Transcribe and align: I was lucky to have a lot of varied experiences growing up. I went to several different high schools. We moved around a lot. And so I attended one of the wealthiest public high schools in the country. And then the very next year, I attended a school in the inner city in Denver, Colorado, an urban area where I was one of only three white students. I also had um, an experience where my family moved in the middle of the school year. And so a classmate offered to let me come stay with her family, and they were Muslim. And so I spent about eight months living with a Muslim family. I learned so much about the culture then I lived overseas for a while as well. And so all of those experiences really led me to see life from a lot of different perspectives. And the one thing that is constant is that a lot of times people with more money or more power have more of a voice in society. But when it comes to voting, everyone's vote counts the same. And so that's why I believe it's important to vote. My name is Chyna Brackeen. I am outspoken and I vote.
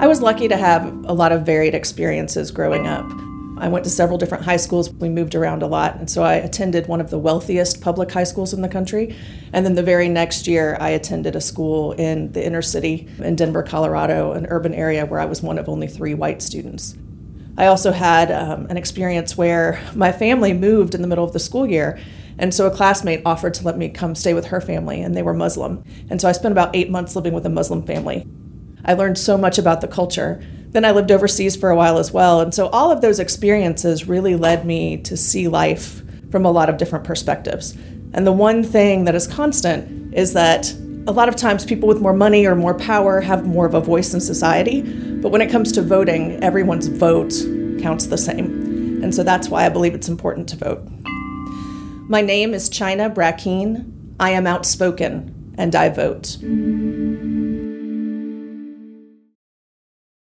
I 0.00 0.08
was 0.08 0.20
lucky 0.20 0.48
to 0.48 0.56
have 0.56 0.86
a 1.06 1.12
lot 1.12 1.30
of 1.30 1.46
varied 1.46 1.74
experiences 1.74 2.50
growing 2.50 2.86
up. 2.88 3.08
I 3.58 3.68
went 3.68 3.84
to 3.84 3.90
several 3.90 4.18
different 4.18 4.44
high 4.44 4.56
schools. 4.56 4.92
We 4.92 5.08
moved 5.08 5.36
around 5.36 5.62
a 5.62 5.68
lot. 5.68 5.96
And 5.96 6.10
so 6.10 6.24
I 6.24 6.34
attended 6.34 6.88
one 6.88 7.00
of 7.00 7.10
the 7.10 7.18
wealthiest 7.18 7.80
public 7.80 8.10
high 8.10 8.24
schools 8.24 8.52
in 8.52 8.60
the 8.60 8.68
country. 8.68 9.14
And 9.52 9.64
then 9.64 9.76
the 9.76 9.84
very 9.84 10.08
next 10.08 10.48
year, 10.48 10.76
I 10.80 10.90
attended 10.90 11.36
a 11.36 11.40
school 11.40 11.92
in 11.92 12.32
the 12.32 12.44
inner 12.44 12.60
city 12.60 13.08
in 13.18 13.36
Denver, 13.36 13.62
Colorado, 13.62 14.32
an 14.32 14.46
urban 14.46 14.74
area 14.74 15.06
where 15.06 15.20
I 15.20 15.26
was 15.26 15.42
one 15.42 15.58
of 15.58 15.68
only 15.68 15.86
three 15.86 16.14
white 16.14 16.42
students. 16.42 16.96
I 17.56 17.66
also 17.66 17.92
had 17.92 18.32
um, 18.32 18.66
an 18.66 18.76
experience 18.76 19.36
where 19.38 19.80
my 19.94 20.10
family 20.10 20.52
moved 20.52 20.96
in 20.96 21.02
the 21.02 21.08
middle 21.08 21.24
of 21.24 21.32
the 21.32 21.38
school 21.38 21.68
year. 21.68 22.00
And 22.36 22.52
so 22.52 22.66
a 22.66 22.70
classmate 22.74 23.22
offered 23.24 23.54
to 23.54 23.64
let 23.64 23.78
me 23.78 23.88
come 23.88 24.16
stay 24.16 24.34
with 24.34 24.46
her 24.46 24.60
family, 24.60 25.00
and 25.00 25.14
they 25.14 25.22
were 25.22 25.34
Muslim. 25.34 25.84
And 26.10 26.20
so 26.20 26.28
I 26.28 26.32
spent 26.32 26.50
about 26.50 26.74
eight 26.74 26.90
months 26.90 27.14
living 27.14 27.32
with 27.32 27.46
a 27.46 27.50
Muslim 27.50 27.84
family. 27.84 28.26
I 28.84 28.94
learned 28.94 29.18
so 29.18 29.36
much 29.36 29.58
about 29.58 29.80
the 29.80 29.88
culture 29.88 30.42
then 30.74 30.84
I 30.84 30.90
lived 30.90 31.12
overseas 31.12 31.54
for 31.54 31.70
a 31.70 31.76
while 31.76 31.98
as 31.98 32.10
well. 32.10 32.40
And 32.40 32.52
so 32.52 32.66
all 32.66 32.90
of 32.90 33.00
those 33.00 33.20
experiences 33.20 34.08
really 34.08 34.34
led 34.34 34.66
me 34.66 34.96
to 35.02 35.16
see 35.16 35.46
life 35.46 36.02
from 36.32 36.44
a 36.44 36.50
lot 36.50 36.68
of 36.68 36.78
different 36.78 37.04
perspectives. 37.04 37.76
And 38.12 38.26
the 38.26 38.32
one 38.32 38.64
thing 38.64 39.04
that 39.04 39.14
is 39.14 39.28
constant 39.28 40.12
is 40.12 40.32
that 40.32 40.72
a 41.06 41.12
lot 41.12 41.28
of 41.28 41.36
times 41.36 41.64
people 41.64 41.86
with 41.86 42.00
more 42.00 42.12
money 42.12 42.44
or 42.44 42.56
more 42.56 42.74
power 42.74 43.20
have 43.20 43.46
more 43.46 43.66
of 43.66 43.74
a 43.74 43.80
voice 43.80 44.14
in 44.14 44.20
society. 44.20 44.82
But 44.82 45.30
when 45.30 45.40
it 45.40 45.50
comes 45.50 45.70
to 45.72 45.82
voting, 45.82 46.42
everyone's 46.42 46.88
vote 46.88 47.32
counts 47.80 48.08
the 48.08 48.18
same. 48.18 49.00
And 49.00 49.14
so 49.14 49.22
that's 49.22 49.48
why 49.48 49.66
I 49.66 49.68
believe 49.68 49.94
it's 49.94 50.08
important 50.08 50.48
to 50.48 50.56
vote. 50.56 50.82
My 52.08 52.20
name 52.20 52.52
is 52.52 52.68
Chyna 52.68 53.14
Brackeen. 53.14 54.16
I 54.18 54.30
am 54.30 54.48
outspoken 54.48 55.54
and 55.56 55.76
I 55.76 55.88
vote. 55.88 56.36